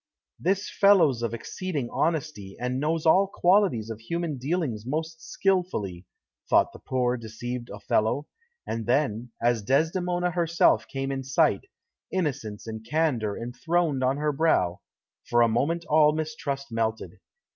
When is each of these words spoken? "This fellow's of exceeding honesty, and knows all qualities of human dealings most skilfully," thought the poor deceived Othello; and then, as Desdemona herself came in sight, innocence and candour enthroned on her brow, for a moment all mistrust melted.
"This 0.39 0.67
fellow's 0.67 1.21
of 1.21 1.31
exceeding 1.31 1.87
honesty, 1.91 2.57
and 2.59 2.79
knows 2.79 3.05
all 3.05 3.27
qualities 3.31 3.91
of 3.91 3.99
human 3.99 4.39
dealings 4.39 4.83
most 4.83 5.21
skilfully," 5.21 6.07
thought 6.49 6.73
the 6.73 6.79
poor 6.79 7.17
deceived 7.17 7.69
Othello; 7.71 8.25
and 8.65 8.87
then, 8.87 9.31
as 9.43 9.61
Desdemona 9.61 10.31
herself 10.31 10.87
came 10.87 11.11
in 11.11 11.23
sight, 11.23 11.65
innocence 12.11 12.65
and 12.65 12.83
candour 12.83 13.37
enthroned 13.37 14.03
on 14.03 14.17
her 14.17 14.31
brow, 14.31 14.81
for 15.29 15.43
a 15.43 15.47
moment 15.47 15.85
all 15.87 16.13
mistrust 16.13 16.71
melted. 16.71 17.19